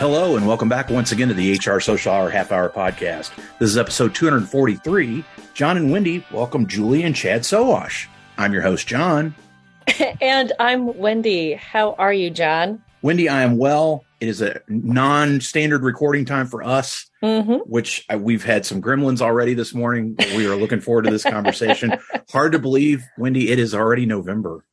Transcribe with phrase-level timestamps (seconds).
[0.00, 3.36] Hello, and welcome back once again to the HR Social Hour Half Hour Podcast.
[3.58, 5.22] This is episode 243.
[5.52, 8.06] Jon and Wendy welcome Julie and Chad Sowash.
[8.38, 9.34] I'm your host, Jon.
[10.22, 11.52] and I'm Wendy.
[11.52, 12.82] How are you, Jon?
[13.02, 14.06] Wendy, I am well.
[14.20, 17.56] It is a non standard recording time for us, mm-hmm.
[17.70, 20.16] which I, we've had some gremlins already this morning.
[20.34, 21.98] We are looking forward to this conversation.
[22.30, 24.64] Hard to believe, Wendy, it is already November.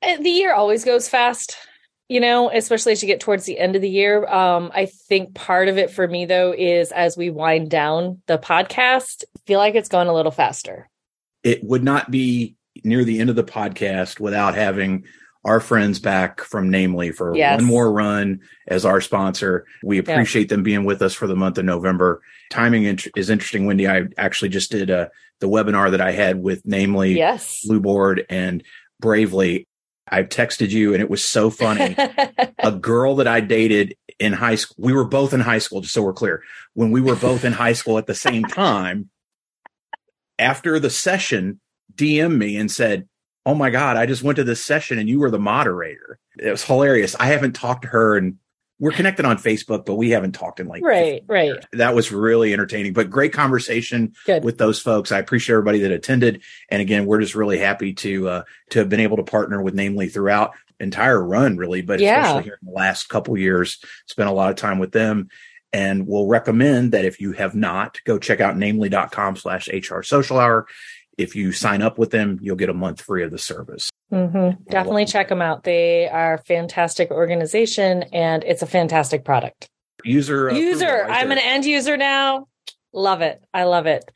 [0.00, 1.54] Uh, the year always goes fast
[2.08, 4.26] you know, especially as you get towards the end of the year.
[4.26, 8.38] Um, I think part of it for me though is as we wind down the
[8.38, 10.88] podcast, I feel like it's going a little faster.
[11.42, 15.04] It would not be near the end of the podcast without having
[15.44, 17.60] our friends back from Namely for yes.
[17.60, 19.66] one more run as our sponsor.
[19.82, 20.56] We appreciate yeah.
[20.56, 22.22] them being with us for the month of November.
[22.50, 23.86] Timing is interesting, Wendy.
[23.86, 25.08] I actually just did uh,
[25.40, 27.64] the webinar that I had with Namely, yes.
[27.68, 28.62] Blueboard, and
[29.00, 29.66] Bravely
[30.08, 31.96] I texted you and it was so funny.
[32.58, 35.94] a girl that I dated in high school, we were both in high school, just
[35.94, 36.42] so we're clear.
[36.74, 39.10] When we were both in high school at the same time,
[40.38, 41.60] after the session,
[41.94, 43.08] DM me and said,
[43.46, 46.18] Oh my God, I just went to this session and you were the moderator.
[46.38, 47.14] It was hilarious.
[47.20, 48.38] I haven't talked to her in
[48.78, 51.46] we're connected on Facebook, but we haven't talked in like right, right.
[51.46, 51.64] Years.
[51.72, 54.44] That was really entertaining, but great conversation Good.
[54.44, 55.12] with those folks.
[55.12, 58.88] I appreciate everybody that attended, and again, we're just really happy to uh, to have
[58.88, 62.22] been able to partner with Namely throughout entire run, really, but yeah.
[62.22, 65.28] especially here in the last couple years, spent a lot of time with them.
[65.72, 70.38] And we'll recommend that if you have not, go check out namely.com slash HR social
[70.38, 70.68] hour.
[71.18, 73.90] If you sign up with them, you'll get a month free of the service.
[74.12, 74.62] Mm-hmm.
[74.70, 75.64] Definitely check them out.
[75.64, 79.68] They are fantastic organization and it's a fantastic product.
[80.04, 81.06] User, uh, user.
[81.08, 82.48] I'm an end user now.
[82.92, 83.42] Love it.
[83.52, 84.08] I love it.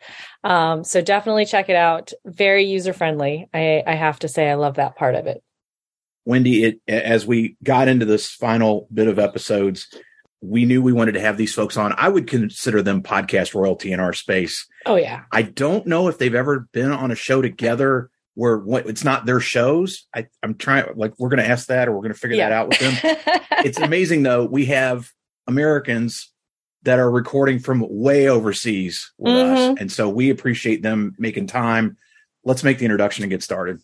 [0.45, 2.13] Um, so definitely check it out.
[2.25, 3.49] Very user friendly.
[3.53, 5.43] I, I have to say, I love that part of it.
[6.25, 9.89] Wendy, it, as we got into this final bit of episodes,
[10.41, 11.95] we knew we wanted to have these folks on.
[11.97, 14.67] I would consider them podcast royalty in our space.
[14.87, 15.23] Oh yeah.
[15.33, 19.27] I don't know if they've ever been on a show together where what it's not
[19.27, 20.07] their shows.
[20.15, 22.49] I, I'm trying like we're going to ask that or we're going to figure yeah.
[22.49, 23.41] that out with them.
[23.65, 24.45] it's amazing though.
[24.45, 25.11] We have
[25.49, 26.33] Americans
[26.85, 29.73] that are recording from way overseas with mm-hmm.
[29.73, 31.97] us, and so we appreciate them making time.
[32.45, 33.81] Let's make the introduction and get started.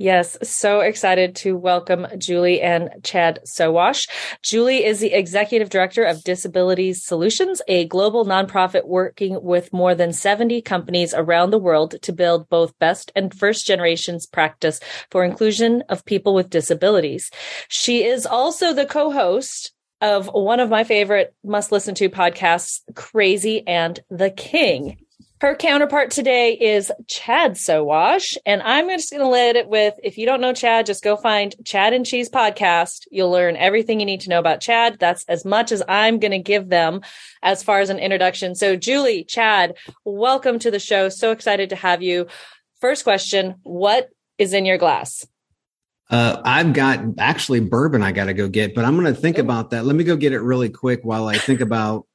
[0.00, 4.08] Yes, so excited to welcome Julie and Chad Sowash.
[4.40, 10.14] Julie is the executive director of Disabilities Solutions, a global nonprofit working with more than
[10.14, 14.80] 70 companies around the world to build both best and first generations practice
[15.10, 17.30] for inclusion of people with disabilities.
[17.68, 23.66] She is also the co-host of one of my favorite must listen to podcasts, Crazy
[23.66, 24.96] and the King.
[25.40, 30.18] Her counterpart today is Chad Sowash, and I'm just going to let it with if
[30.18, 33.06] you don't know Chad, just go find Chad and Cheese podcast.
[33.10, 34.98] You'll learn everything you need to know about Chad.
[34.98, 37.00] That's as much as I'm going to give them
[37.42, 38.54] as far as an introduction.
[38.54, 41.08] So, Julie, Chad, welcome to the show.
[41.08, 42.26] So excited to have you.
[42.78, 45.26] First question What is in your glass?
[46.10, 49.38] Uh, I've got actually bourbon I got to go get, but I'm going to think
[49.38, 49.86] about that.
[49.86, 52.06] Let me go get it really quick while I think about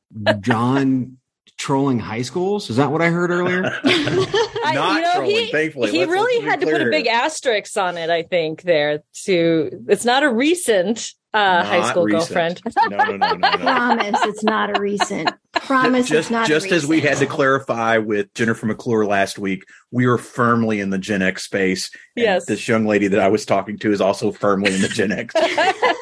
[0.42, 1.18] Jon
[1.58, 2.70] trolling high schools.
[2.70, 3.62] Is that what I heard earlier?
[3.84, 5.92] Not you know, trolling, he, thankfully.
[5.92, 9.04] He let's, really let's had to put a big asterisk on it, I think, there
[9.24, 12.62] to it's not a recent uh, high school recent.
[12.62, 12.62] girlfriend.
[12.90, 13.58] no, no, no, no, no.
[13.58, 15.30] Promise it's not a recent.
[15.52, 19.66] Promise just, it's not just as we had to clarify with Jennifer McClure last week,
[19.92, 21.92] we are firmly in the Gen X space.
[22.16, 22.46] yes.
[22.46, 25.34] This young lady that I was talking to is also firmly in the Gen X.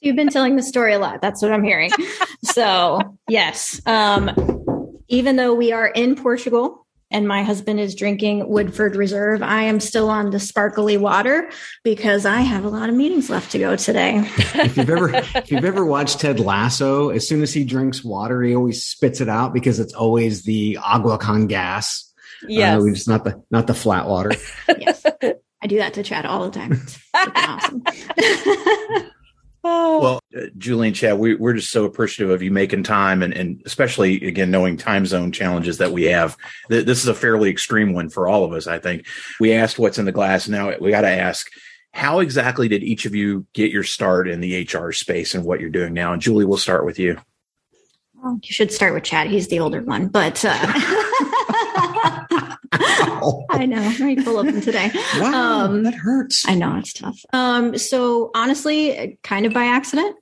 [0.00, 1.20] You've been telling the story a lot.
[1.20, 1.90] That's what I'm hearing.
[2.44, 3.80] so, yes.
[3.86, 4.30] Um,
[5.08, 9.80] even though we are in Portugal and my husband is drinking Woodford Reserve, I am
[9.80, 11.50] still on the sparkly water
[11.84, 14.22] because I have a lot of meetings left to go today.
[14.54, 18.42] if you've ever if you've ever watched Ted Lasso, as soon as he drinks water,
[18.42, 22.06] he always spits it out because it's always the agua con gas.
[22.48, 24.30] Yeah, Uh, it's not the not the flat water.
[24.78, 25.04] yes.
[25.62, 26.72] I do that to Chad all the time.
[26.72, 27.82] It's awesome.
[29.62, 30.00] Oh.
[30.00, 33.34] Well, uh, Julie and Chad, we, we're just so appreciative of you making time and,
[33.34, 36.36] and especially, again, knowing time zone challenges that we have.
[36.70, 39.06] Th- this is a fairly extreme one for all of us, I think.
[39.38, 40.48] We asked what's in the glass.
[40.48, 41.50] Now we got to ask,
[41.92, 45.60] how exactly did each of you get your start in the HR space and what
[45.60, 46.12] you're doing now?
[46.12, 47.18] And Julie, we'll start with you.
[48.14, 49.28] Well, you should start with Chad.
[49.28, 50.54] He's the older one, but uh,
[53.50, 53.78] I know.
[53.78, 54.90] I'm ready to pull them today.
[55.18, 56.48] Wow, um, that hurts.
[56.48, 57.20] I know it's tough.
[57.32, 60.16] Um, so honestly, kind of by accident.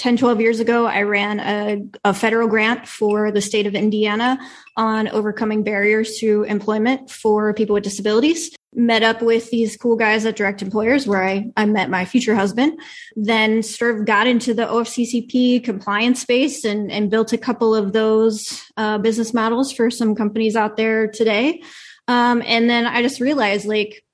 [0.00, 4.38] 10, 12 years ago, I ran a, a, federal grant for the state of Indiana
[4.74, 8.50] on overcoming barriers to employment for people with disabilities.
[8.72, 12.80] met up with these cool guys at DirectEmployers where I, I met my future husband
[13.14, 17.92] then sort of got into the ofccp compliance space and, and built a couple of
[17.92, 21.62] those uh, business models for some companies out there today
[22.10, 24.04] um, and then i just realized like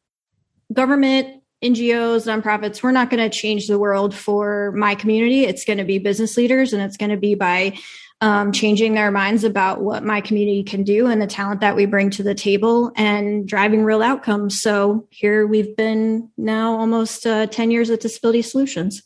[0.72, 5.78] government ngos nonprofits we're not going to change the world for my community it's going
[5.78, 7.76] to be business leaders and it's going to be by
[8.20, 11.84] um, changing their minds about what my community can do and the talent that we
[11.84, 14.60] bring to the table and driving real outcomes.
[14.60, 19.02] So here we've been now almost uh, 10 years at Disability Solutions.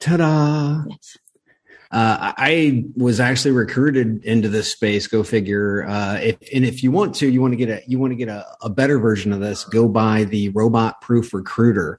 [0.00, 0.82] Ta-da!
[0.88, 1.16] Yes.
[1.92, 5.08] Uh, I was actually recruited into this space.
[5.08, 5.84] Go figure.
[5.86, 8.16] Uh, if, and if you want to, you want to get a you want to
[8.16, 9.64] get a, a better version of this.
[9.64, 11.98] Go buy the Robot Proof Recruiter,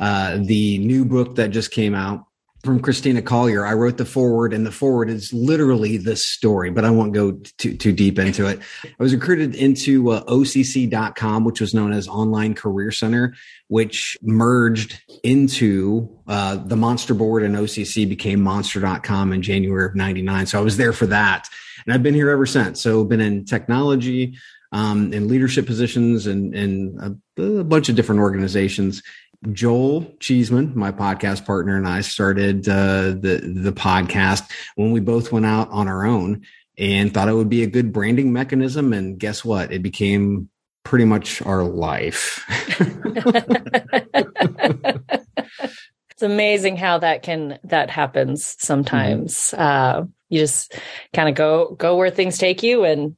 [0.00, 2.27] uh, the new book that just came out
[2.68, 3.64] from Katrina Collier.
[3.64, 7.32] I wrote the foreword, and the foreword is literally this story, but I won't go
[7.56, 8.60] too, too deep into it.
[8.84, 13.34] I was recruited into uh, OCC.com, which was known as Online Career Center,
[13.68, 20.44] which merged into uh, the Monster Board, and OCC became Monster.com in January of 99.
[20.44, 21.48] So I was there for that.
[21.86, 22.82] And I've been here ever since.
[22.82, 24.36] So been in technology,
[24.72, 29.02] um, in leadership positions and, and a, a bunch of different organizations.
[29.52, 35.30] Joel Cheeseman, my podcast partner, and I started uh, the the podcast when we both
[35.30, 36.42] went out on our own
[36.76, 38.92] and thought it would be a good branding mechanism.
[38.92, 39.72] And guess what?
[39.72, 40.48] It became
[40.84, 42.44] pretty much our life.
[46.10, 49.36] it's amazing how that can that happens sometimes.
[49.36, 49.62] Mm-hmm.
[49.62, 50.74] Uh, you just
[51.14, 53.16] kind of go go where things take you and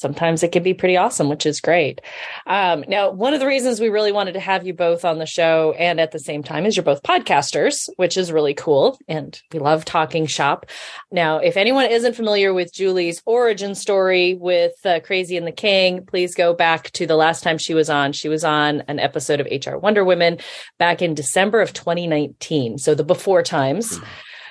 [0.00, 2.00] sometimes it can be pretty awesome, which is great.
[2.46, 5.26] Um, now, one of the reasons we really wanted to have you both on the
[5.26, 8.98] show and at the same time is you're both podcasters, which is really cool.
[9.06, 10.66] And we love talking shop.
[11.12, 16.06] Now, if anyone isn't familiar with Julie's origin story with uh, Crazy and the King,
[16.06, 18.12] please go back to the last time she was on.
[18.12, 20.38] She was on an episode of HR Wonder Women
[20.78, 22.78] back in December of 2019.
[22.78, 23.98] So the before times,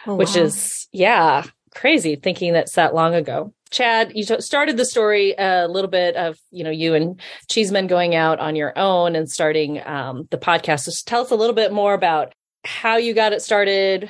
[0.06, 0.44] oh, which wow.
[0.44, 1.44] is, yeah,
[1.74, 3.54] crazy thinking that's that long ago.
[3.72, 7.20] Chad, you started the story a little bit of you know you and
[7.50, 10.82] Cheeseman going out on your own and starting um, the podcast.
[10.82, 12.34] So tell us a little bit more about
[12.66, 14.10] how you got it started,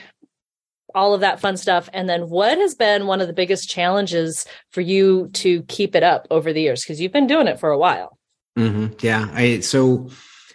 [0.95, 4.45] all of that fun stuff, and then what has been one of the biggest challenges
[4.71, 7.69] for you to keep it up over the years because you've been doing it for
[7.69, 8.17] a while.
[8.57, 8.93] Mm-hmm.
[9.01, 10.09] Yeah, I so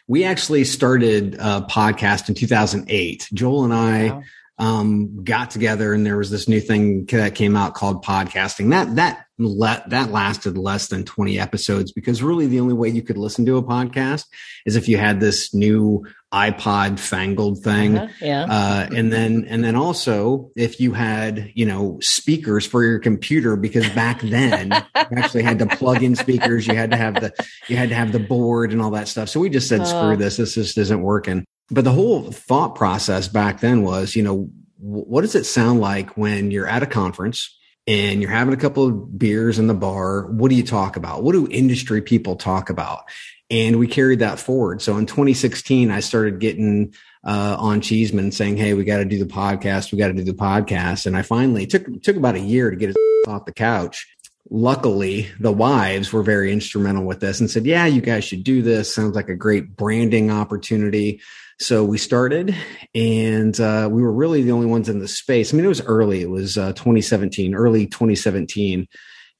[0.06, 3.28] we actually started a podcast in 2008.
[3.34, 4.06] Joel and I.
[4.08, 4.22] Wow
[4.58, 8.70] um, got together and there was this new thing that came out called podcasting.
[8.70, 13.02] That that let that lasted less than 20 episodes because really the only way you
[13.02, 14.26] could listen to a podcast
[14.64, 17.98] is if you had this new iPod fangled thing.
[17.98, 18.44] Uh-huh, yeah.
[18.44, 23.56] Uh, and then and then also if you had, you know, speakers for your computer
[23.56, 24.70] because back then
[25.10, 27.32] you actually had to plug in speakers, you had to have the
[27.66, 29.28] you had to have the board and all that stuff.
[29.28, 30.16] So we just said, screw oh.
[30.16, 34.50] this, this just isn't working but the whole thought process back then was, you know,
[34.78, 37.56] what does it sound like when you're at a conference
[37.86, 40.26] and you're having a couple of beers in the bar?
[40.26, 41.22] What do you talk about?
[41.22, 43.04] What do industry people talk about?
[43.50, 44.82] And we carried that forward.
[44.82, 46.94] So in 2016, I started getting
[47.24, 49.92] uh, on Cheeseman saying, "Hey, we got to do the podcast.
[49.92, 52.76] We got to do the podcast." And I finally took took about a year to
[52.76, 52.96] get it
[53.28, 54.06] off the couch.
[54.50, 58.60] Luckily, the wives were very instrumental with this and said, "Yeah, you guys should do
[58.62, 58.94] this.
[58.94, 61.20] Sounds like a great branding opportunity."
[61.60, 62.54] So we started,
[62.94, 65.52] and uh, we were really the only ones in the space.
[65.52, 68.86] I mean, it was early; it was uh, 2017, early 2017,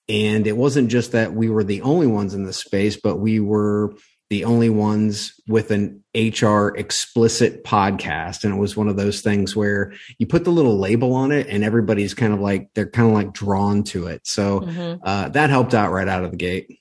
[0.09, 3.41] and it wasn't just that we were the only ones in the space, but we
[3.41, 3.95] were
[4.31, 8.45] the only ones with an HR explicit podcast.
[8.45, 11.49] And it was one of those things where you put the little label on it,
[11.49, 14.27] and everybody's kind of like they're kind of like drawn to it.
[14.27, 15.03] So mm-hmm.
[15.03, 16.79] uh, that helped out right out of the gate.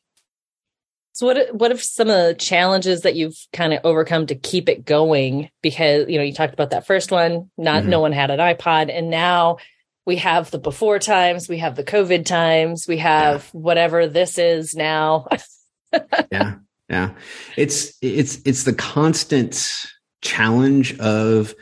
[1.14, 4.68] So what what if some of the challenges that you've kind of overcome to keep
[4.68, 5.50] it going?
[5.62, 7.92] Because you know you talked about that first one, not mm-hmm.
[7.92, 9.58] no one had an iPod, and now
[10.06, 13.60] we have the before times, we have the COVID times, we have yeah.
[13.60, 15.28] whatever this is now.
[16.32, 16.56] yeah,
[16.90, 17.12] yeah,
[17.58, 19.86] it's it's it's the constant
[20.22, 21.54] challenge of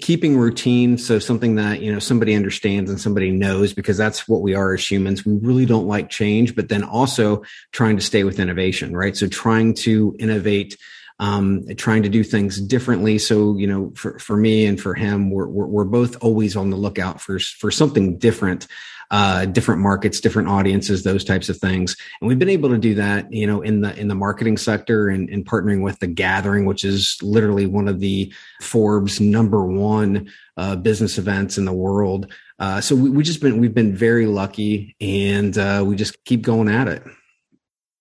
[0.00, 4.42] keeping routine so something that you know somebody understands and somebody knows because that's what
[4.42, 8.24] we are as humans we really don't like change but then also trying to stay
[8.24, 10.76] with innovation right so trying to innovate
[11.20, 13.16] um, trying to do things differently.
[13.16, 16.70] So, you know, for, for me and for him, we're, we're, we're both always on
[16.70, 18.66] the lookout for, for something different
[19.12, 21.94] uh, different markets, different audiences, those types of things.
[22.20, 25.08] And we've been able to do that, you know, in the in the marketing sector
[25.08, 30.32] and, and partnering with the Gathering, which is literally one of the Forbes number one
[30.56, 32.32] uh, business events in the world.
[32.58, 36.40] Uh, so we, we just been we've been very lucky, and uh, we just keep
[36.40, 37.02] going at it.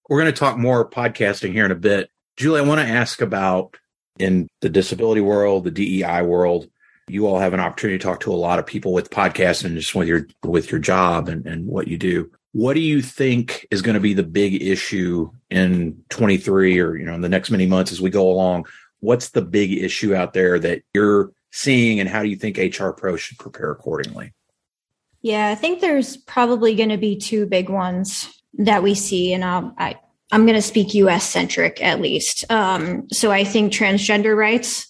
[0.10, 2.10] We're going to talk more podcasting here in a bit.
[2.38, 3.76] Julie, I want to ask about
[4.18, 6.70] in the disability world, the DEI world.
[7.08, 9.76] You all have an opportunity to talk to a lot of people with podcasts and
[9.76, 12.32] just with your with your job and, and what you do.
[12.54, 17.06] What do you think is going to be the big issue in 23 or you
[17.06, 18.66] know in the next many months as we go along?
[19.00, 22.90] What's the big issue out there that you're seeing, and how do you think HR
[22.90, 24.34] Pro should prepare accordingly?
[25.22, 29.44] Yeah, I think there's probably going to be two big ones that we see, and
[29.44, 29.96] I'll, I
[30.32, 32.50] I'm going to speak US centric at least.
[32.50, 34.88] Um, so I think transgender rights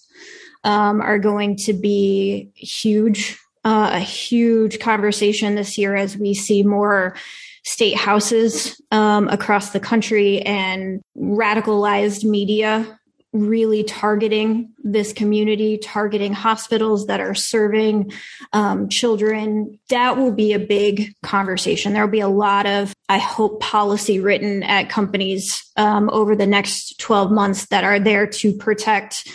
[0.64, 6.62] um, are going to be huge, uh, a huge conversation this year as we see
[6.62, 7.16] more
[7.64, 12.98] state houses um, across the country and radicalized media
[13.32, 18.12] really targeting this community, targeting hospitals that are serving
[18.52, 19.78] um, children.
[19.88, 21.94] That will be a big conversation.
[21.94, 26.46] There will be a lot of, I hope, policy written at companies um, over the
[26.46, 29.26] next 12 months that are there to protect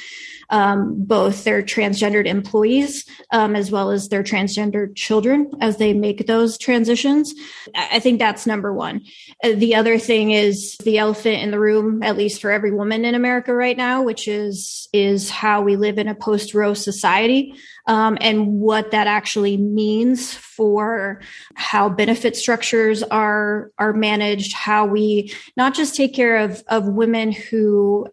[0.50, 6.28] um, both their transgendered employees um, as well as their transgendered children as they make
[6.28, 7.34] those transitions.
[7.76, 9.02] I think that's number one.
[9.44, 13.06] Uh, the other thing is the elephant in the room, at least for every woman
[13.06, 17.54] in America right now, which is is how we live in a post Roe society.
[17.88, 21.22] Um, and what that actually means for
[21.56, 27.32] how benefit structures are are managed, how we not just take care of of women
[27.32, 28.08] who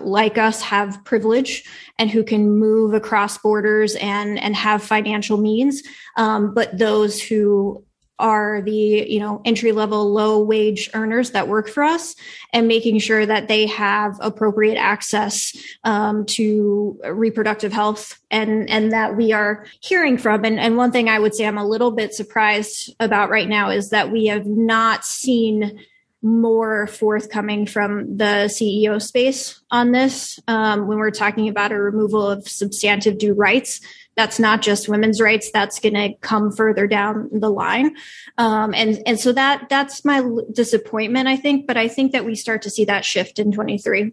[0.00, 1.64] like us have privilege
[1.98, 5.82] and who can move across borders and and have financial means.
[6.16, 7.84] Um, but those who
[8.18, 12.16] are the you know entry level low wage earners that work for us
[12.52, 19.16] and making sure that they have appropriate access um, to reproductive health and and that
[19.16, 20.44] we are hearing from.
[20.44, 23.70] And, and one thing i would say i'm a little bit surprised about right now
[23.70, 25.78] is that we have not seen
[26.22, 32.28] more forthcoming from the CEO space on this um, when we're talking about a removal
[32.28, 33.80] of substantive due rights.
[34.16, 35.50] That's not just women's rights.
[35.52, 37.94] That's going to come further down the line,
[38.36, 41.28] um, and and so that that's my disappointment.
[41.28, 44.12] I think, but I think that we start to see that shift in 23.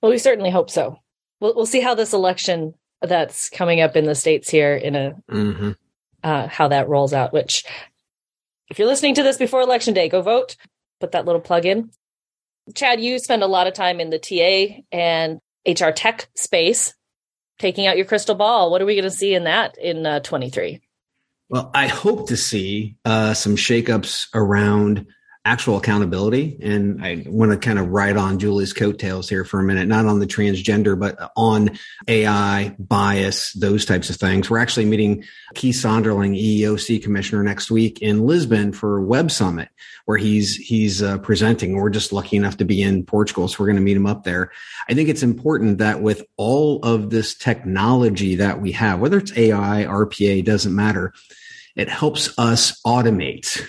[0.00, 0.98] Well, we certainly hope so.
[1.40, 5.14] We'll we'll see how this election that's coming up in the states here in a
[5.30, 5.72] mm-hmm.
[6.22, 7.34] uh, how that rolls out.
[7.34, 7.66] Which,
[8.70, 10.56] if you're listening to this before election day, go vote
[11.02, 11.90] put that little plug in.
[12.76, 16.94] Chad, you spend a lot of time in the TA and HR tech space,
[17.58, 18.70] taking out your crystal ball.
[18.70, 20.80] What are we going to see in that in uh, 23?
[21.48, 25.06] Well, I hope to see uh, some shakeups around
[25.44, 26.56] actual accountability.
[26.62, 30.06] And I want to kind of ride on Julie's coattails here for a minute, not
[30.06, 34.48] on the transgender, but on AI bias, those types of things.
[34.48, 39.68] We're actually meeting Keith Sonderling, EEOC commissioner next week in Lisbon for Web Summit,
[40.04, 41.74] where he's, he's uh, presenting.
[41.74, 43.48] We're just lucky enough to be in Portugal.
[43.48, 44.52] So we're going to meet him up there.
[44.88, 49.36] I think it's important that with all of this technology that we have, whether it's
[49.36, 51.12] AI, RPA, doesn't matter.
[51.74, 53.60] It helps us automate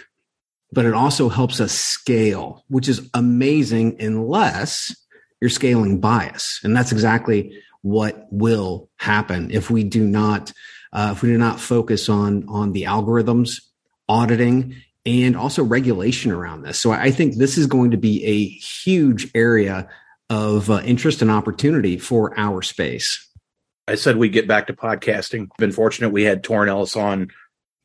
[0.74, 4.96] but it also helps us scale, which is amazing unless
[5.40, 6.60] you're scaling bias.
[6.64, 10.52] And that's exactly what will happen if we do not,
[10.92, 13.62] uh, if we do not focus on, on the algorithms,
[14.08, 14.76] auditing,
[15.06, 16.80] and also regulation around this.
[16.80, 19.90] So I think this is going to be a huge area
[20.30, 23.30] of uh, interest and opportunity for our space.
[23.88, 25.50] I said we'd get back to podcasting.
[25.58, 27.28] Been fortunate we had Torin Ellis on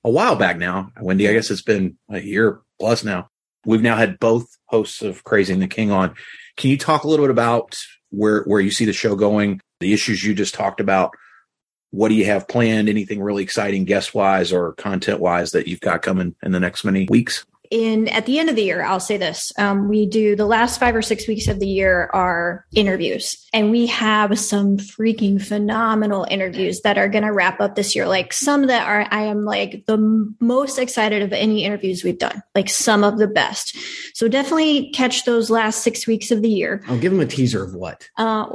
[0.04, 0.92] a while back now.
[1.00, 3.28] Wendy, I guess it's been a year plus now.
[3.64, 6.14] We've now had both hosts of Crazy and the King on.
[6.56, 7.78] Can you talk a little bit about
[8.10, 11.12] where where you see the show going, the issues you just talked about?
[11.90, 12.88] What do you have planned?
[12.88, 16.84] Anything really exciting guest wise or content wise that you've got coming in the next
[16.84, 17.46] many weeks?
[17.70, 20.80] In at the end of the year i'll say this um, we do the last
[20.80, 23.46] five or six weeks of the year are interviews.
[23.52, 28.06] And we have some freaking phenomenal interviews that are going to wrap up this year.
[28.06, 29.98] Like some that are i am like the
[30.40, 32.42] most excited of any interviews we've done.
[32.54, 33.76] Like some of the best.
[34.14, 36.82] So definitely catch those last six weeks of the year.
[36.88, 38.08] I'll give them a teaser of what?
[38.16, 38.46] Uh,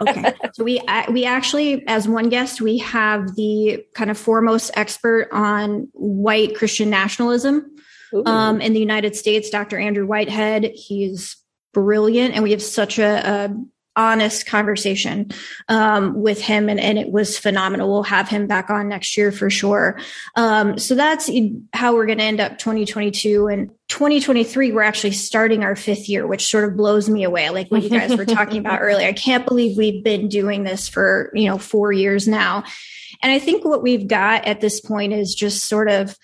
[0.00, 0.32] okay.
[0.54, 5.88] So we we actually as one guest we have the kind of foremost expert on
[5.92, 7.70] white christian nationalism
[8.26, 9.78] um, in the United States, Dr.
[9.78, 10.70] Andrew Whitehead.
[10.74, 11.36] He's
[11.72, 13.56] brilliant, and we have such a, a
[13.96, 15.30] honest conversation
[15.68, 17.88] um, with him, and, and, it was phenomenal.
[17.88, 19.98] We'll have him back on next year for sure.
[20.36, 21.28] Um, so that's
[21.72, 24.72] how we're going to end up 2022 and 2023.
[24.72, 27.50] We're actually starting our fifth year, which sort of blows me away.
[27.50, 30.88] Like what you guys were talking about earlier, I can't believe we've been doing this
[30.88, 32.64] for you know four years now.
[33.22, 36.16] And I think what we've got at this point is just sort of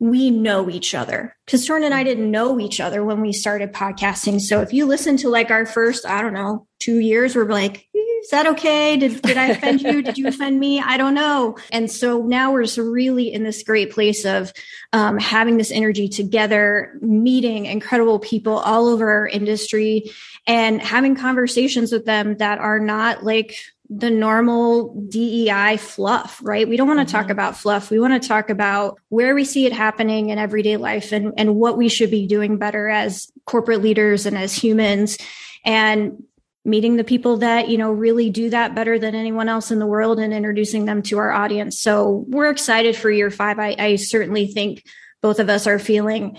[0.00, 3.72] we know each other because Torin and I didn't know each other when we started
[3.72, 4.40] podcasting.
[4.40, 7.88] So if you listen to like our first, I don't know, two years, we're like,
[7.94, 8.96] is that okay?
[8.96, 10.02] Did, did I offend you?
[10.02, 10.80] Did you offend me?
[10.80, 11.56] I don't know.
[11.72, 14.52] And so now we're just really in this great place of
[14.92, 20.10] um, having this energy together, meeting incredible people all over our industry
[20.46, 23.56] and having conversations with them that are not like
[23.90, 26.68] the normal DEI fluff, right?
[26.68, 27.22] We don't want to mm-hmm.
[27.22, 27.90] talk about fluff.
[27.90, 31.54] We want to talk about where we see it happening in everyday life and, and
[31.54, 35.16] what we should be doing better as corporate leaders and as humans
[35.64, 36.22] and
[36.64, 39.86] meeting the people that, you know, really do that better than anyone else in the
[39.86, 41.80] world and introducing them to our audience.
[41.80, 43.58] So we're excited for year five.
[43.58, 44.84] I, I certainly think
[45.22, 46.36] both of us are feeling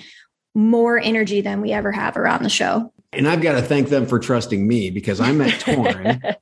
[0.54, 2.94] more energy than we ever have around the show.
[3.12, 6.36] And I've got to thank them for trusting me because I'm at Torin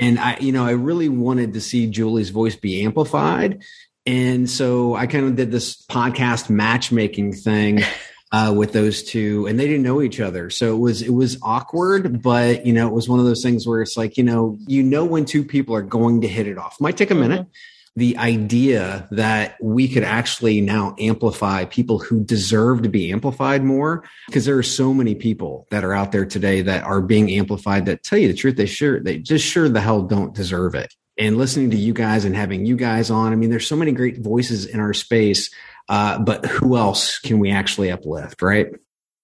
[0.00, 3.62] and I, you know, I really wanted to see Julie's voice be amplified.
[4.04, 7.82] And so I kind of did this podcast matchmaking thing
[8.32, 11.38] uh, with those two, and they didn't know each other, so it was it was
[11.42, 12.22] awkward.
[12.22, 14.82] But you know, it was one of those things where it's like you know, you
[14.82, 16.80] know when two people are going to hit it off.
[16.80, 17.50] Might take a minute, mm-hmm
[17.96, 24.04] the idea that we could actually now amplify people who deserve to be amplified more.
[24.26, 27.86] Because there are so many people that are out there today that are being amplified
[27.86, 30.94] that tell you the truth they sure they just sure the hell don't deserve it.
[31.18, 33.90] And listening to you guys and having you guys on i mean there's so many
[33.92, 35.50] great voices in our space
[35.88, 38.66] uh, but who else can we actually uplift right?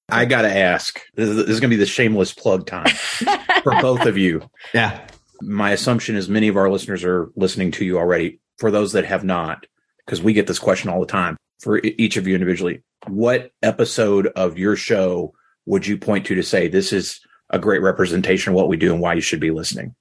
[0.08, 2.86] I gotta ask this is, this is gonna be the shameless plug time
[3.62, 4.48] for both of you.
[4.72, 5.06] Yeah.
[5.42, 9.04] My assumption is many of our listeners are listening to you already for those that
[9.04, 9.66] have not,
[10.06, 12.80] because we get this question all the time for each of you individually.
[13.08, 15.34] What episode of your show
[15.66, 17.18] would you point to to say this is
[17.50, 19.96] a great representation of what we do and why you should be listening?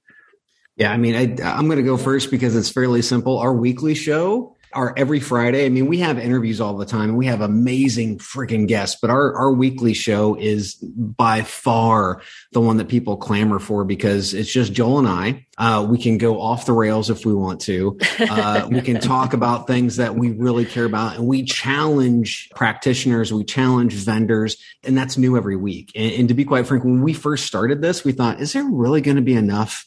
[0.76, 3.36] Yeah, I mean, I, I'm going to go first because it's fairly simple.
[3.36, 5.66] Our weekly show our every Friday.
[5.66, 9.10] I mean, we have interviews all the time and we have amazing freaking guests, but
[9.10, 14.52] our, our weekly show is by far the one that people clamor for because it's
[14.52, 15.46] just Joel and I.
[15.58, 17.98] Uh, we can go off the rails if we want to.
[18.18, 23.32] Uh, we can talk about things that we really care about and we challenge practitioners.
[23.32, 25.92] We challenge vendors and that's new every week.
[25.94, 28.64] And, and to be quite frank, when we first started this, we thought, is there
[28.64, 29.86] really going to be enough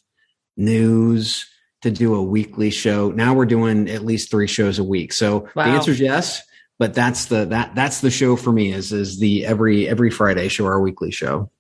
[0.56, 1.50] news?
[1.86, 3.12] To do a weekly show.
[3.12, 5.14] Now we're doing at least three shows a week.
[5.14, 5.66] So wow.
[5.66, 6.42] the answer is yes,
[6.80, 10.48] but that's the that that's the show for me is is the every every Friday
[10.48, 11.52] show, our weekly show.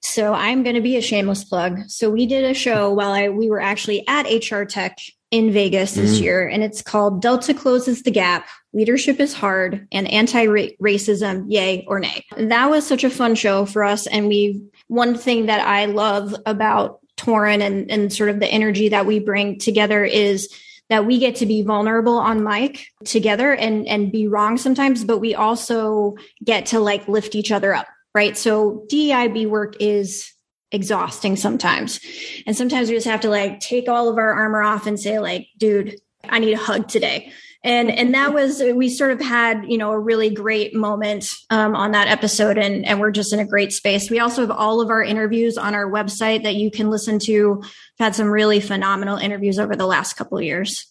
[0.00, 1.80] So I'm going to be a shameless plug.
[1.88, 4.96] So we did a show while I we were actually at HR Tech
[5.30, 6.22] in Vegas this mm.
[6.22, 8.48] year, and it's called Delta Closes the Gap.
[8.72, 12.24] Leadership is hard and anti-racism, yay or nay.
[12.38, 16.34] That was such a fun show for us, and we one thing that I love
[16.46, 20.48] about Torin and, and sort of the energy that we bring together is
[20.88, 25.18] that we get to be vulnerable on mic together and and be wrong sometimes but
[25.18, 28.36] we also get to like lift each other up right?
[28.36, 30.32] So DEIB work is
[30.72, 32.00] exhausting sometimes.
[32.46, 35.18] And sometimes we just have to like take all of our armor off and say
[35.18, 37.32] like dude i need a hug today
[37.64, 41.74] and and that was we sort of had you know a really great moment um,
[41.74, 44.10] on that episode and and we're just in a great space.
[44.10, 47.56] We also have all of our interviews on our website that you can listen to.
[47.56, 47.64] We've
[47.98, 50.86] had some really phenomenal interviews over the last couple of years.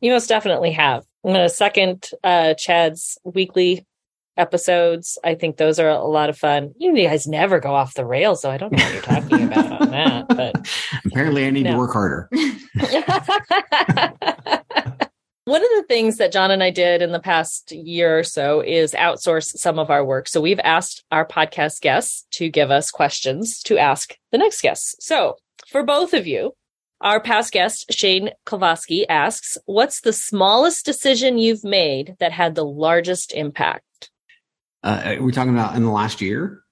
[0.00, 1.04] You most definitely have.
[1.24, 3.86] I'm going to second uh, chad's weekly
[4.36, 5.16] episodes.
[5.24, 6.74] I think those are a lot of fun.
[6.76, 9.80] You guys never go off the rails so i don't know what you're talking about
[9.80, 10.68] on that but
[11.06, 11.72] apparently i need no.
[11.72, 12.28] to work harder
[15.46, 18.62] One of the things that Jon and I did in the past year or so
[18.62, 20.26] is outsource some of our work.
[20.26, 24.94] So we've asked our podcast guests to give us questions to ask the next guests.
[25.00, 25.36] So
[25.68, 26.54] for both of you,
[27.02, 32.64] our past guest, Shane Kowalski, asks, What's the smallest decision you've made that had the
[32.64, 34.10] largest impact?
[34.82, 36.62] Uh, are we talking about in the last year?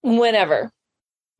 [0.00, 0.72] Whenever.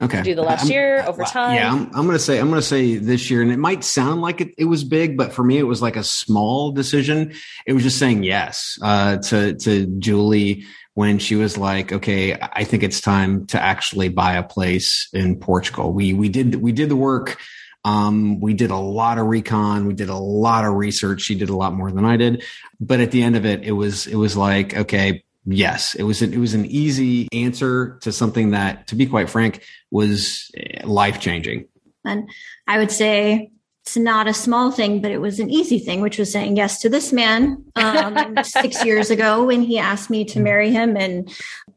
[0.02, 0.22] Okay.
[0.22, 1.54] Do the last I'm, year over time?
[1.54, 3.84] Yeah, I'm, I'm going to say I'm going to say this year, and it might
[3.84, 7.34] sound like it, it, was big, but for me, it was like a small decision.
[7.66, 12.64] It was just saying yes uh, to to Julie when she was like, "Okay, I
[12.64, 16.88] think it's time to actually buy a place in Portugal." We we did we did
[16.88, 17.38] the work.
[17.84, 19.86] Um, we did a lot of recon.
[19.86, 21.22] We did a lot of research.
[21.22, 22.42] She did a lot more than I did,
[22.80, 26.22] but at the end of it, it was it was like, okay, Yes, it was
[26.22, 30.50] an, it was an easy answer to something that, to be quite frank, was
[30.84, 31.66] life changing.
[32.04, 32.28] And
[32.66, 33.50] I would say
[33.84, 36.80] it's not a small thing, but it was an easy thing, which was saying yes
[36.80, 41.28] to this man um, six years ago when he asked me to marry him and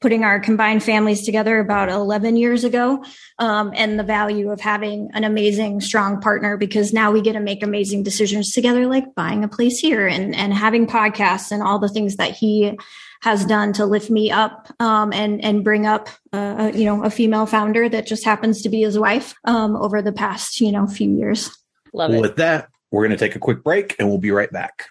[0.01, 3.03] putting our combined families together about 11 years ago.
[3.39, 7.39] Um, and the value of having an amazing, strong partner because now we get to
[7.39, 11.79] make amazing decisions together, like buying a place here and, and having podcasts and all
[11.79, 12.77] the things that he
[13.21, 17.09] has done to lift me up um, and and bring up uh, you know a
[17.09, 20.87] female founder that just happens to be his wife um, over the past you know
[20.87, 21.55] few years.
[21.93, 22.21] Love it.
[22.21, 24.87] with that, we're going to take a quick break and we'll be right back.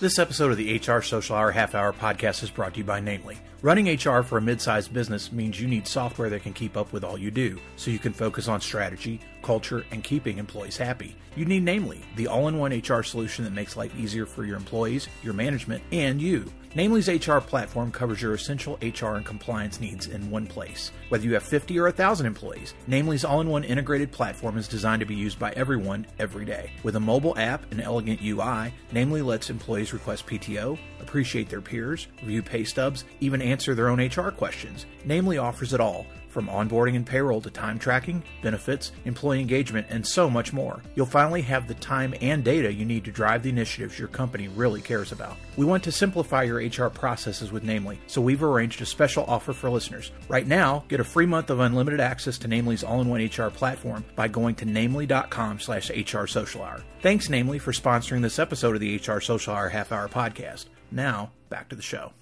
[0.00, 2.98] This episode of the HR Social Hour Half Hour podcast is brought to you by
[2.98, 3.38] Namely.
[3.62, 6.92] Running HR for a mid sized business means you need software that can keep up
[6.92, 11.14] with all you do, so you can focus on strategy, culture, and keeping employees happy.
[11.36, 14.56] You need Namely, the all in one HR solution that makes life easier for your
[14.56, 16.44] employees, your management, and you.
[16.74, 20.90] Namely's HR platform covers your essential HR and compliance needs in one place.
[21.10, 25.00] Whether you have 50 or 1,000 employees, Namely's all in one integrated platform is designed
[25.00, 26.72] to be used by everyone every day.
[26.82, 32.06] With a mobile app and elegant UI, Namely lets employees request PTO, appreciate their peers,
[32.22, 34.86] review pay stubs, even answer their own HR questions.
[35.04, 40.04] Namely offers it all from onboarding and payroll to time tracking, benefits, employee engagement, and
[40.04, 40.82] so much more.
[40.94, 44.48] You'll finally have the time and data you need to drive the initiatives your company
[44.48, 45.36] really cares about.
[45.56, 49.52] We want to simplify your HR processes with Namely, so we've arranged a special offer
[49.52, 50.10] for listeners.
[50.28, 54.28] Right now, get a free month of unlimited access to Namely's all-in-one HR platform by
[54.28, 56.82] going to namely.com slash HR Social Hour.
[57.02, 60.66] Thanks, Namely, for sponsoring this episode of the HR Social Hour Half Hour Podcast.
[60.92, 62.12] Now, back to the show.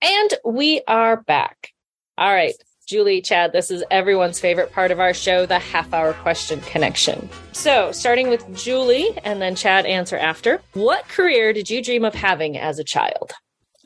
[0.00, 1.70] And we are back.
[2.16, 2.54] All right,
[2.86, 7.28] Julie, Chad, this is everyone's favorite part of our show, the half hour question connection.
[7.52, 10.60] So, starting with Julie and then Chad answer after.
[10.74, 13.32] What career did you dream of having as a child?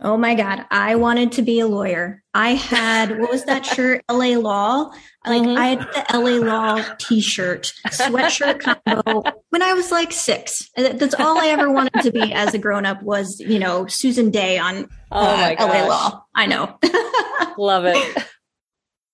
[0.01, 0.65] Oh my God.
[0.71, 2.23] I wanted to be a lawyer.
[2.33, 4.05] I had, what was that shirt?
[4.09, 4.93] LA Law.
[5.27, 5.59] Like Mhm.
[5.59, 10.71] I had the LA Law t-shirt, sweatshirt combo when I was like six.
[10.77, 14.31] That's all I ever wanted to be as a grown up was, you know, Susan
[14.31, 15.87] Dey on Oh uh, LA.
[15.89, 16.25] Law.
[16.35, 16.79] I know.
[17.59, 18.25] Love it.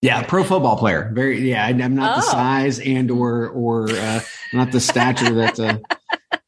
[0.03, 1.11] Yeah, pro football player.
[1.15, 1.49] Very.
[1.51, 2.31] Yeah, I- I'm not the Oh.
[2.31, 4.21] size and or or uh,
[4.53, 5.59] not the stature that.
[5.59, 5.79] Uh,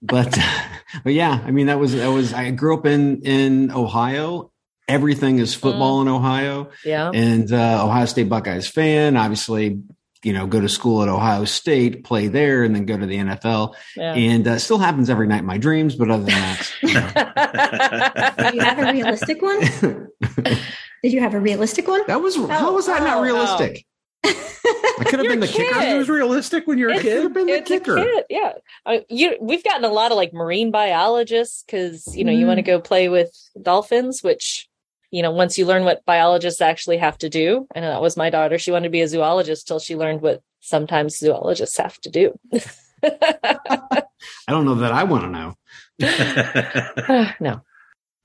[0.03, 0.38] but
[1.05, 2.33] but yeah, I mean that was that was.
[2.33, 4.51] I grew up in in Ohio.
[4.88, 7.11] Everything is football in Ohio, Yeah.
[7.12, 9.16] and uh, Ohio State Buckeyes fan.
[9.16, 9.83] Obviously,
[10.22, 13.16] you know, go to school at Ohio State, play there, and then go to the
[13.16, 13.75] NFL.
[13.96, 14.14] Yeah.
[14.14, 15.96] And uh, still happens every night in my dreams.
[15.96, 16.94] But other than that, you
[18.44, 18.44] know.
[18.44, 20.09] Did you have a realistic one?
[21.03, 22.03] Did you have a realistic one?
[22.07, 23.85] that was how was that oh, not realistic?
[24.25, 25.81] I could have been the a kicker.
[25.81, 27.23] It was realistic when you're a It's- I could kid.
[27.23, 27.97] have been the it's a kicker.
[27.97, 28.53] kid, yeah.
[28.85, 32.49] Uh, you, we've gotten a lot of like marine biologists because you know you Mhm.
[32.49, 34.69] want to go play with dolphins, which
[35.11, 38.31] you know once you learn what biologists actually have to do, and that was my
[38.31, 38.59] daughter.
[38.59, 42.39] She wanted to be a zoologist till she learned what sometimes zoologists have to do.
[43.05, 44.03] I
[44.49, 45.57] don't know that I want to know.
[47.41, 47.61] no,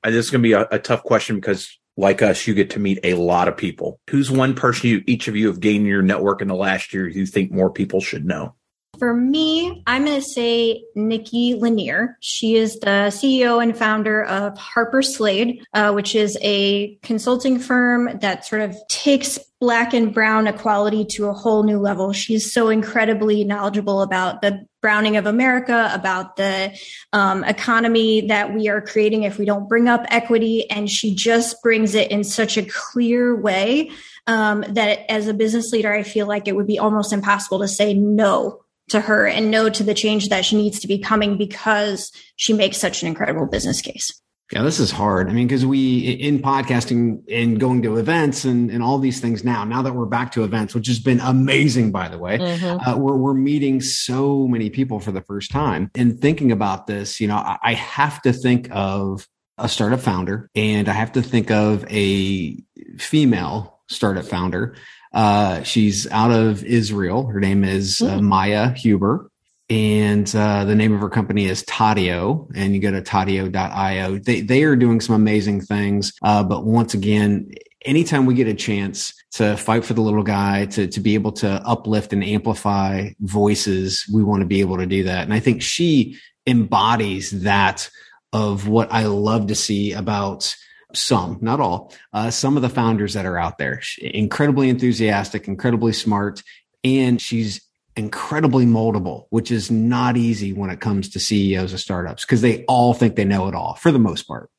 [0.04, 2.80] This is going to be a, a tough question because, like us, you get to
[2.80, 4.00] meet a lot of people.
[4.10, 6.94] Who's one person you each of you have gained in your network in the last
[6.94, 8.56] year you think more people should know?
[9.00, 12.18] For me, I'm going to say Nikki Lanier.
[12.20, 18.20] She is the CEO and founder of Harper Slade, uh, which is a consulting firm
[18.20, 22.14] that sort of takes black and brown equality to a whole new level.
[22.14, 26.78] She's so incredibly knowledgeable about the browning of America, about the
[27.14, 30.70] um, economy that we are creating if we don't bring up equity.
[30.70, 33.90] And she just brings it in such a clear way
[34.28, 37.68] um, that as a business leader, I feel like it would be almost impossible to
[37.68, 41.38] say no to her and no to the change that she needs to be coming
[41.38, 44.18] because she makes such an incredible business case.
[44.52, 45.30] Yeah, this is hard.
[45.30, 49.46] I mean, because we in podcasting and going to events and, and all these things
[49.46, 52.86] now, now that we're back to events, which has been amazing, by the way, Mhm.
[52.86, 57.22] uh, we're, we're meeting so many people for the first time and thinking about this,
[57.22, 59.26] you know, I, I have to think of
[59.58, 62.58] a startup founder and I have to think of a
[62.98, 64.76] female startup founder.
[65.14, 67.28] Uh, she's out of Israel.
[67.28, 69.32] Her name is uh, Maya Huber
[69.72, 74.18] and uh, the name of her company is Tadio, and you go to tadio.io.
[74.18, 76.12] They they are doing some amazing things.
[76.22, 77.50] Uh, but once again,
[77.86, 81.32] anytime we get a chance to fight for the little guy, to to be able
[81.34, 85.24] to uplift and amplify voices, we want to be able to do that.
[85.24, 87.90] And I think she embodies that
[88.34, 90.54] of what I love to see about
[90.94, 93.80] some, not all, uh, some of the founders that are out there.
[93.82, 96.44] She- Incredibly enthusiastic, incredibly smart,
[96.84, 97.62] and she's
[97.96, 102.64] incredibly moldable, which is not easy when it comes to CEOs of startups because they
[102.66, 104.50] all think they know it all for the most part.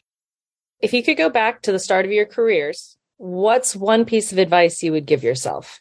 [0.80, 4.38] if you could go back to the start of your careers, what's one piece of
[4.38, 5.80] advice you would give yourself?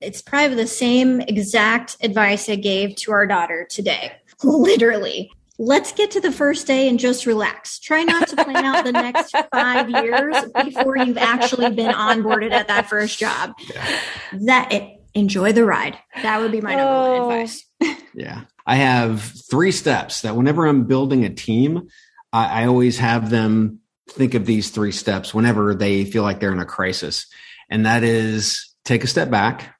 [0.00, 4.12] it's probably the same exact advice I gave to our daughter today.
[4.42, 5.30] Literally.
[5.58, 7.78] Let's get to the first day and just relax.
[7.78, 12.68] Try not to plan out the next five years before you've actually been onboarded at
[12.68, 13.54] that first job.
[13.72, 14.00] Yeah.
[14.46, 15.96] That it, enjoy the ride.
[16.22, 17.26] That would be my number oh.
[17.26, 17.64] one advice.
[18.14, 18.42] yeah.
[18.66, 21.88] I have three steps that whenever I'm building a team,
[22.32, 26.52] I, I always have them think of these three steps whenever they feel like they're
[26.52, 27.26] in a crisis.
[27.70, 29.76] And that is take a step back,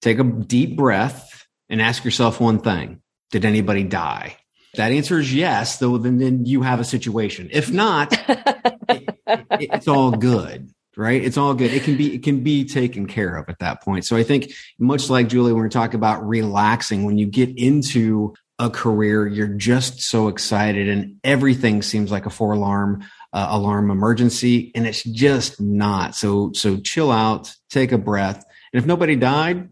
[0.00, 4.38] take a deep breath, and ask yourself one thing Did anybody die?
[4.78, 7.50] That answer is yes, though, then, then you have a situation.
[7.52, 11.22] If not, it, it, it's all good right?
[11.22, 11.72] It's all good.
[11.72, 14.04] It can be, it can be taken care of at that point.
[14.04, 18.34] So I think much like Julie, when we're talking about relaxing, when you get into
[18.58, 23.92] a career, you're just so excited and everything seems like a four alarm, uh, alarm
[23.92, 24.72] emergency.
[24.74, 26.16] And it's just not.
[26.16, 28.44] So, so chill out, take a breath.
[28.72, 29.68] And if nobody died,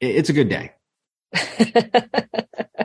[0.00, 0.72] it, it's a good day.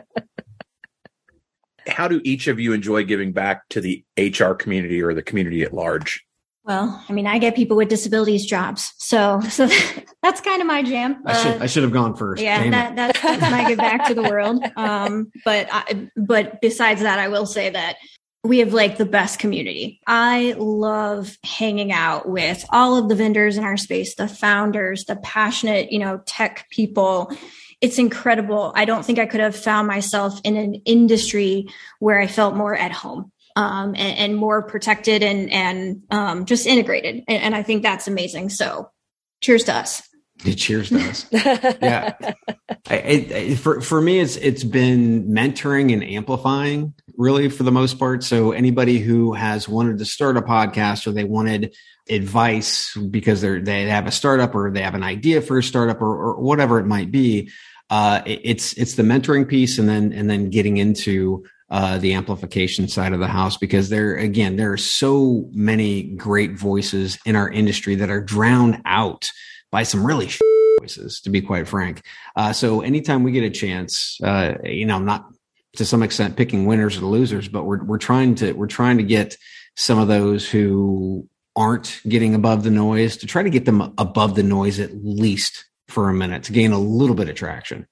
[1.97, 5.63] How do each of you enjoy giving back to the HR community or the community
[5.63, 6.23] at large?
[6.63, 9.67] Well, I mean, I get people with disabilities jobs, so so
[10.21, 11.23] that's kind of my jam.
[11.25, 12.43] I should uh, I should have gone first.
[12.43, 14.63] Yeah, that, that's that's my give back to the world.
[14.77, 17.95] Um, but I, but besides that, I will say that
[18.43, 19.99] we have like the best community.
[20.05, 25.15] I love hanging out with all of the vendors in our space, the founders, the
[25.15, 27.31] passionate, you know, tech people.
[27.79, 28.71] It's incredible.
[28.75, 31.67] I don't think I could have found myself in an industry
[31.99, 36.65] where I felt more at home um, and, and, more protected and and um, just
[36.65, 37.23] integrated.
[37.27, 38.49] And, and, I think that's amazing.
[38.49, 38.91] So,
[39.41, 40.06] cheers to us.
[40.39, 41.25] Cheers to us.
[41.31, 42.13] yeah,
[42.89, 47.99] I, it, for for me, it's it's been mentoring and amplifying really for the most
[47.99, 48.23] part.
[48.23, 51.75] So anybody who has wanted to start a podcast or they wanted
[52.09, 56.01] advice because they're they have a startup or they have an idea for a startup
[56.01, 57.51] or, or whatever it might be.
[57.89, 62.13] Uh, it, it's it's the mentoring piece and then and then getting into uh, the
[62.13, 67.35] amplification side of the house because there again there are so many great voices in
[67.35, 69.29] our industry that are drowned out
[69.71, 70.29] by some really
[70.79, 72.01] voices to be quite frank
[72.35, 75.27] uh, so anytime we get a chance uh, you know not
[75.75, 79.03] to some extent picking winners or losers but we're, we're trying to we're trying to
[79.03, 79.37] get
[79.75, 84.35] some of those who aren't getting above the noise to try to get them above
[84.35, 87.87] the noise at least for a minute to gain a little bit of traction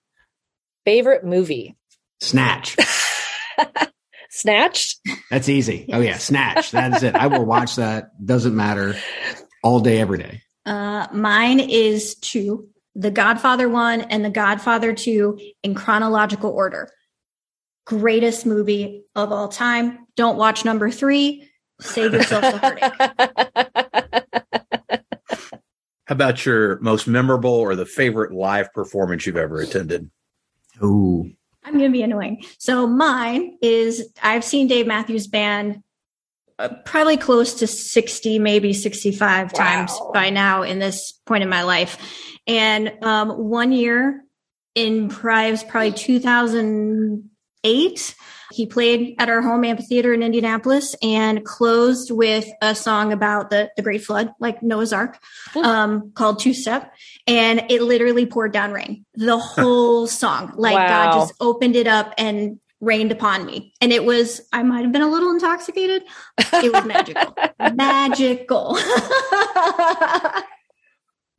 [0.86, 1.76] favorite movie
[2.22, 2.76] snatch
[4.36, 5.00] Snatched?
[5.32, 5.90] That's easy.
[5.94, 6.72] Oh yeah, Snatch.
[6.72, 7.16] That is it.
[7.16, 8.10] I will watch that.
[8.24, 8.98] Doesn't matter.
[9.64, 10.42] All day, every day.
[10.66, 12.70] Uh, mine is two.
[12.96, 16.90] The Godfather one and The Godfather two in chronological order.
[17.86, 20.08] Greatest movie of all time.
[20.16, 21.50] Don't watch number three.
[21.82, 24.24] Save yourself the heartache.
[26.08, 30.10] How about your most memorable or the favorite live performance you've ever attended?
[30.84, 31.32] Ooh,
[31.64, 32.44] I'm going to be annoying.
[32.60, 35.82] So mine is I've seen Dave Matthews Band
[36.58, 39.58] uh, probably close to 60, maybe 65 wow.
[39.58, 41.98] times by now in this point in my life.
[42.48, 44.24] And um, one year
[44.74, 48.16] in probably, probably 2008,
[48.52, 53.72] he played at our home amphitheater in Indianapolis and closed with a song about the,
[53.76, 55.18] the Great Flood, like Noah's Ark,
[55.62, 56.94] um, called Two Step.
[57.28, 59.06] And it literally poured down rain.
[59.16, 60.88] The whole song, like wow.
[60.88, 63.74] God just opened it up and rained upon me.
[63.82, 66.04] And it was, I might have been a little intoxicated.
[66.38, 67.36] It was magical.
[67.76, 68.78] magical.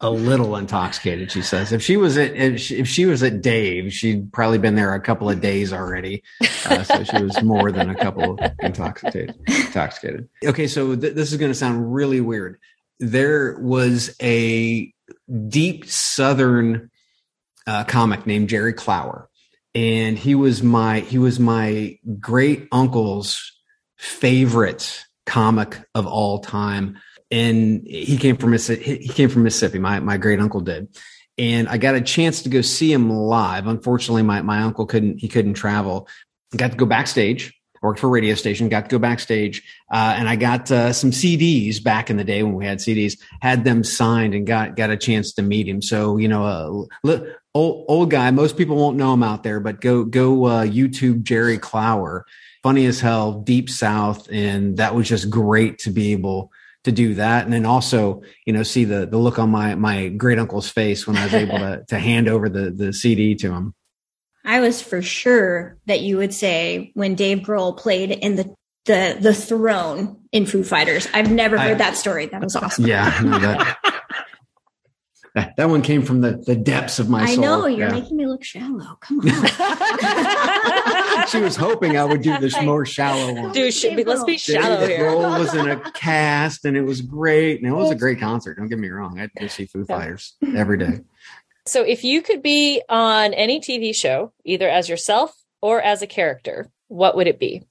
[0.01, 3.41] a little intoxicated she says if she was at if she, if she, was at
[3.41, 6.23] dave she'd probably been there a couple of days already
[6.67, 11.39] uh, so she was more than a couple intoxicated intoxicated okay so th- this is
[11.39, 12.59] going to sound really weird
[13.01, 14.93] there was a
[15.49, 16.91] deep southern
[17.67, 19.31] uh, comic named jerry clower
[19.77, 23.53] and he was my he was my great uncle's
[23.97, 26.99] favorite comic of all time
[27.31, 28.53] and he came from.
[28.53, 29.79] He came from Mississippi.
[29.79, 30.97] My my great uncle did,
[31.39, 33.67] and I got a chance to go see him live.
[33.67, 35.19] Unfortunately, my my uncle couldn't.
[35.19, 36.09] He couldn't travel.
[36.57, 37.53] Got to go backstage.
[37.83, 38.69] Worked for a radio station.
[38.69, 39.63] Got to go backstage,
[39.93, 43.19] uh, and I got uh, some CDs back in the day when we had CDs.
[43.41, 45.83] Had them signed and got got a chance to meet him.
[45.83, 47.21] So you know, uh,
[47.57, 48.31] old old guy.
[48.31, 52.27] Most people won't know him out there, but go go uh, YouTube Jerry Clower.
[52.63, 56.51] Funny as hell, deep South, and that was just great to be able
[56.85, 57.45] to do that.
[57.45, 61.07] And then also you know see the the look on my my great uncle's face
[61.07, 63.75] when i was able to to hand over the the cd to him.
[64.45, 69.17] I was for sure that you would say when dave grohl played in the the
[69.21, 71.09] the throne in foo fighters.
[71.13, 72.27] I've never heard I, that story.
[72.27, 72.87] That was awesome.
[72.87, 73.77] Yeah that,
[75.37, 77.45] that, that one came from the, the depths of my I soul.
[77.45, 77.95] know you're Yeah.
[77.95, 78.97] making me look shallow.
[79.01, 79.27] Come on.
[81.29, 83.53] she was hoping I would do this more shallow one.
[83.53, 85.11] Dude, sh- let's be shallow Dave here.
[85.11, 87.61] Grohl was in a cast and it was great.
[87.61, 88.57] And it was a great concert.
[88.57, 89.19] Don't get me wrong.
[89.19, 91.01] I had go see Foo Fighters every day.
[91.67, 96.07] So, if you could be on any TV show, either as yourself or as a
[96.07, 97.63] character, what would it be?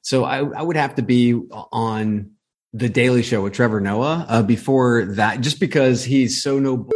[0.00, 2.30] So I, I would have to be on
[2.76, 6.88] the Daily Show with Trevor Noah uh, before that, just because he's so no,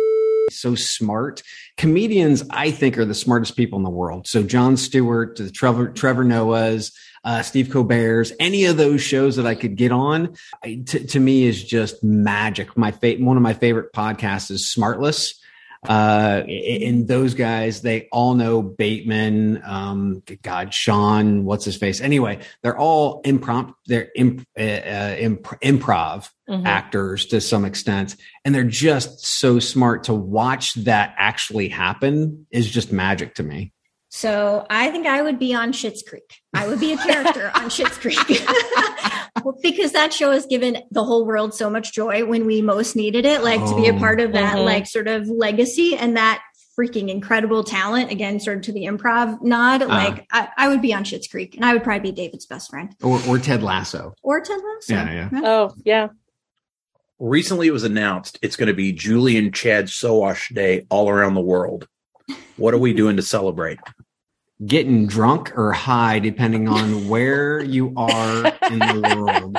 [0.51, 1.43] so smart.
[1.79, 4.27] Comedians, I think, are the smartest people in the world.
[4.27, 6.93] So Jon Stewart, the Trevor Trevor Noahs,
[7.25, 11.21] uh, Steve Colbert's, any of those shows that I could get on, I, to, to
[11.21, 12.77] me is just magic.
[12.77, 15.35] My fa- one of my favorite podcasts is Smartless
[15.89, 22.39] uh and those guys they all know bateman um god sean what's his face anyway
[22.63, 26.67] they're all impromptu they're imp, uh, uh, imp, improv Mhm.
[26.67, 32.69] actors to some extent and they're just so smart to watch that actually happen is
[32.69, 33.73] just magic to me
[34.13, 36.41] So I think I would be on Schitt's Creek.
[36.53, 38.19] I would be a character on Schitt's Creek
[39.63, 43.25] because that show has given the whole world so much joy when we most needed
[43.25, 43.43] it.
[43.45, 43.99] Like to be a Oh.
[43.99, 44.65] part of that, Mhm.
[44.65, 46.43] like sort of legacy and that
[46.79, 48.11] freaking incredible talent.
[48.11, 49.87] Again, sort of to the improv nod.
[49.87, 52.69] Like I, I would be on Schitt's Creek, and I would probably be David's best
[52.71, 54.93] friend or, or ted lasso or Ted Lasso.
[54.95, 55.41] Yeah, yeah.
[55.45, 56.09] Oh, yeah.
[57.21, 61.35] Recently, it was announced it's going to be Julie and Chad Sowash Day all around
[61.35, 61.87] the world.
[62.57, 63.79] What are we doing to celebrate?
[64.67, 69.57] Getting drunk or high depending on where you are in the world.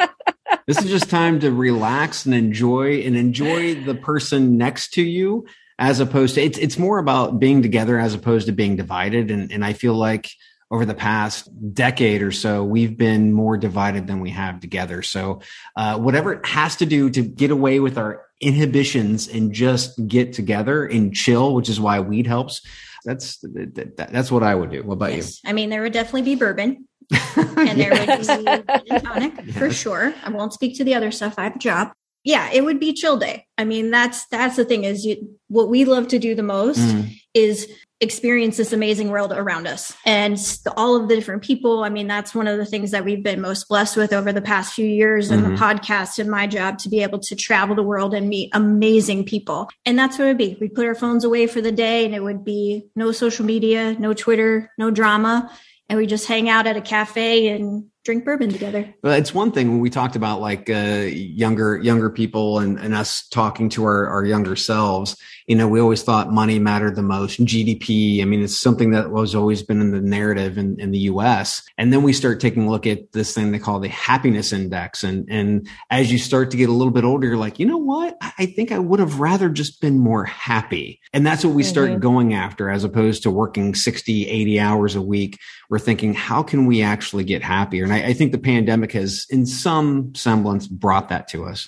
[0.67, 5.45] This is just time to relax and enjoy and enjoy the person next to you
[5.79, 9.31] as opposed to it's it's more about being together as opposed to being divided.
[9.31, 10.29] And and I feel like
[10.69, 15.01] over the past decade or so we've been more divided than we have together.
[15.01, 15.41] So
[15.75, 20.33] uh, whatever it has to do to get away with our inhibitions and just get
[20.33, 22.61] together and chill which is why weed helps
[23.05, 25.39] that's that, that- that's what I would do what about Yes.
[25.45, 26.87] I mean, there would definitely be bourbon
[27.35, 28.27] and there Yes.
[28.27, 30.13] would be gin tonic for sure.
[30.23, 31.35] I won't speak to the other stuff.
[31.37, 31.91] I have a job.
[32.23, 33.45] Yeah, it would be chill day.
[33.57, 36.79] I mean, that's that's the thing is you, what we love to do the most
[36.79, 37.15] Mm.
[37.33, 37.67] is
[38.01, 40.37] experience this amazing world around us and
[40.75, 41.83] all of the different people.
[41.83, 44.41] I mean, that's one of the things that we've been most blessed with over the
[44.41, 45.43] past few years in Mhm.
[45.43, 49.23] the podcast and my job to be able to travel the world and meet amazing
[49.25, 49.69] people.
[49.85, 50.57] And that's what it would be.
[50.59, 53.95] We put our phones away for the day and it would be no social media,
[53.99, 55.51] no Twitter, no drama.
[55.87, 58.93] And we just hang out at a cafe and drink bourbon together.
[59.03, 62.95] Well, it's one thing when we talked about like uh, younger younger people and, and
[62.95, 65.15] us talking to our, our younger selves.
[65.47, 67.39] You know, we always thought money mattered the most.
[67.43, 68.21] GDP.
[68.21, 71.61] I mean, it's something that was always been in the narrative in, in the U.S.
[71.77, 75.03] And then we start taking a look at this thing they call the happiness index.
[75.03, 77.77] And and as you start to get a little bit older, you're like, you know
[77.77, 78.17] what?
[78.37, 80.99] I think I would have rather just been more happy.
[81.13, 81.99] And that's what we start Mhm.
[81.99, 85.37] going after, as opposed to working 60, 80 hours a week
[85.71, 87.87] we're thinking, how can we actually get happier?
[87.91, 91.67] And I, I think the pandemic has, in some semblance, brought that to us.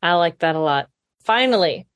[0.00, 0.88] I like that a lot.
[1.24, 1.88] Finally,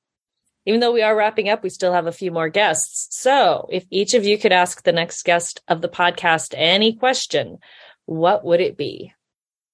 [0.66, 3.06] even though we are wrapping up, we still have a few more guests.
[3.10, 7.58] So, if each of you could ask the next guest of the podcast any question,
[8.06, 9.12] what would it be?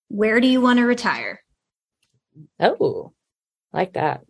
[0.08, 1.42] Where do you want to retire?
[2.60, 3.12] Oh,
[3.72, 4.20] like that.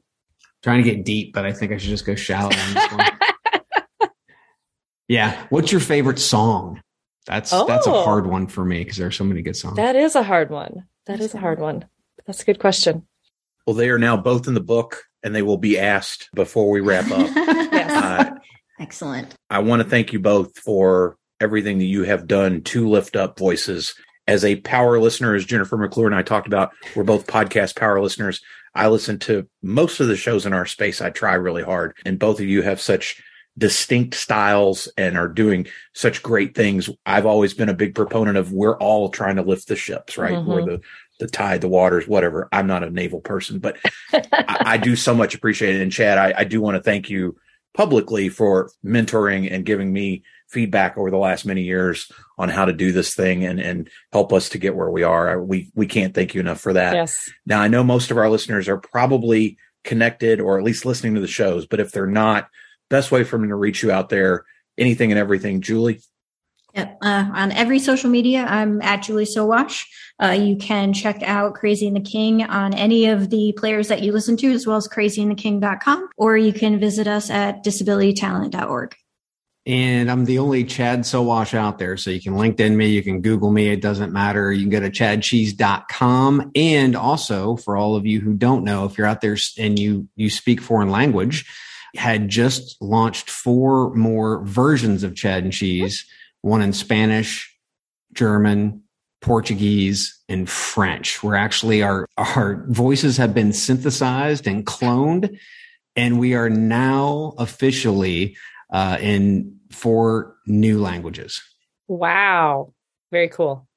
[0.62, 4.10] Trying to get deep, but I think I should just go shallow on this one.
[5.08, 5.44] yeah.
[5.48, 6.80] What's your favorite song?
[7.26, 8.04] That's that's a Oh.
[8.04, 9.76] hard one for me because there are so many good songs.
[9.76, 10.86] That is a hard one.
[11.06, 11.86] That is a hard one.
[12.26, 13.06] That's a good question.
[13.66, 16.80] Well, they are now both in the book and they will be asked before we
[16.80, 17.30] wrap up.
[17.94, 18.30] Uh,
[18.80, 19.34] Excellent.
[19.50, 23.38] I want to thank you both for everything that you have done to lift up
[23.38, 23.94] voices.
[24.26, 28.00] As a power listener, as Jennifer McClure and I talked about, we're both podcast power
[28.00, 28.40] listeners.
[28.74, 31.00] I listen to most of the shows in our space.
[31.00, 31.94] I try really hard.
[32.04, 33.22] And both of you have such
[33.56, 36.90] distinct styles and are doing such great things.
[37.06, 40.32] I've always been a big proponent of we're all trying to lift the ships, right?
[40.32, 40.46] Mhm.
[40.46, 40.80] We're the
[41.20, 42.48] the tide, the waters, whatever.
[42.50, 43.76] I'm not a naval person, but
[44.12, 45.80] I, I do so much appreciate it.
[45.80, 47.36] And Chad, I, I do want to thank you
[47.72, 52.72] publicly for mentoring and giving me feedback over the last many years on how to
[52.72, 55.40] do this thing and, and help us to get where we are.
[55.40, 56.94] We, we can't thank you enough for that.
[56.94, 57.30] Yes.
[57.46, 61.20] Now, I know most of our listeners are probably connected or at least listening to
[61.20, 62.48] the shows, but if they're not,
[62.90, 64.44] best way for them to reach you out there,
[64.78, 66.00] anything and everything, Julie.
[66.74, 66.98] Yep.
[67.02, 69.84] Uh, on every social media, I'm at Julie Sowash.
[70.20, 74.02] Uh, you can check out Crazy and the King on any of the players that
[74.02, 78.96] you listen to, as well as crazyandtheking.com, or you can visit us at disabilitytalent.org.
[79.66, 81.96] And I'm the only Chad Sowash out there.
[81.96, 83.68] So you can LinkedIn me, you can Google me.
[83.68, 84.52] It doesn't matter.
[84.52, 86.52] You can go to chadcheese.com.
[86.54, 90.08] And also for all of you who don't know, if you're out there and you,
[90.16, 91.46] you speak foreign language,
[91.94, 96.06] had just launched four more versions of Chad and Cheese,
[96.42, 97.54] one in Spanish,
[98.12, 98.82] German,
[99.20, 105.38] Portuguese, and French, where actually our, our voices have been synthesized and cloned.
[105.96, 108.36] And we are now officially
[108.72, 111.42] uh, in four new languages.
[111.88, 112.74] Wow.
[113.12, 113.68] Very cool.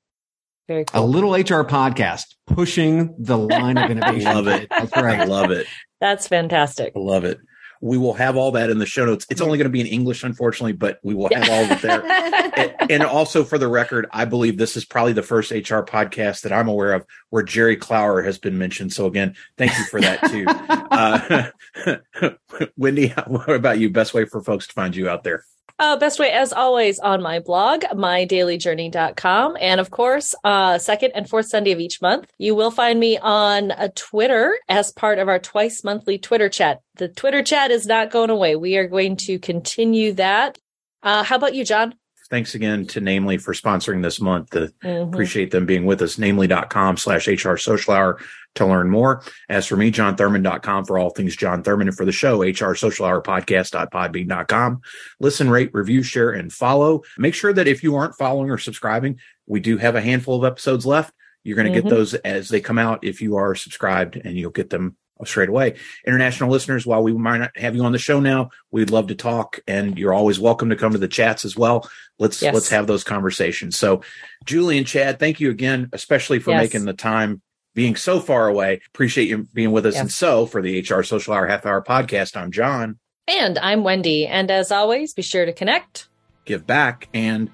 [0.68, 1.02] Very cool.
[1.02, 4.28] A little HR podcast pushing the line of innovation.
[4.28, 4.68] I love it.
[4.70, 5.20] That's right.
[5.20, 5.68] I love it.
[6.02, 6.94] That's fantastic.
[6.96, 7.40] I love it.
[7.82, 9.26] We will have all that in the show notes.
[9.30, 11.82] It's only going to be in English, unfortunately, but we will have all of it
[11.82, 12.04] there.
[12.58, 16.42] and, and also, for the record, I believe this is probably the first HR podcast
[16.42, 18.94] that I'm aware of where Jerry Clower has been mentioned.
[18.94, 20.46] So again, thank you for that too.
[20.98, 21.50] Uh,
[22.78, 23.90] Wendy, what about you?
[23.90, 25.44] Best way for folks to find you out there?
[25.80, 29.58] Uh, best way, as always, on my blog, mydailyjourney.com.
[29.60, 33.20] And of course, uh, second and fourth Sunday of each month, you will find me
[33.20, 36.82] on a Twitter as part of our twice monthly Twitter chat.
[36.96, 38.56] The Twitter chat is not going away.
[38.56, 40.58] We are going to continue that.
[41.04, 41.94] Uh, how about you, Jon?
[42.28, 44.52] Thanks again to Namely for sponsoring this month.
[44.52, 45.14] Mm-hmm.
[45.14, 46.18] Appreciate them being with us.
[46.18, 48.20] Namely.com slash HR social hour
[48.56, 49.24] to learn more.
[49.50, 53.06] As for me, jonthurman.com for all things Jon Thurman and for the show, HR social
[53.06, 54.82] hour podcast.podbean.com.
[55.20, 57.04] Listen, rate, review, share, and follow.
[57.18, 60.52] Make sure that if you aren't following or subscribing, we do have a handful of
[60.52, 61.14] episodes left.
[61.44, 61.88] You're going to mm-hmm.
[61.88, 65.50] get those as they come out if you are subscribed and you'll get them straight
[65.50, 65.76] away.
[66.06, 69.16] International listeners, while we might not have you on the show now, we'd love to
[69.16, 71.90] talk and you're always welcome to come to the chats as well.
[72.20, 72.54] Let's yes.
[72.54, 73.78] let's have those conversations.
[73.78, 74.02] So
[74.46, 76.62] Julie and Chad, thank you again, especially for yes.
[76.62, 77.42] making the time
[77.74, 78.82] being so far away.
[78.88, 79.94] Appreciate you being with us.
[79.94, 80.02] Yes.
[80.02, 82.98] And so for the HR Social Hour Half Hour podcast, I'm Jon.
[83.28, 84.26] And I'm Wendy.
[84.26, 86.08] And as always, be sure to connect,
[86.46, 87.52] give back, and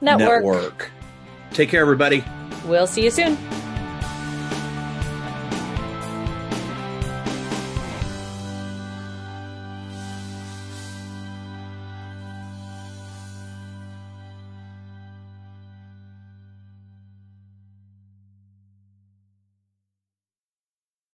[0.00, 0.44] network.
[0.44, 0.90] network.
[1.52, 2.22] Take care, everybody.
[2.66, 3.36] We'll see you soon.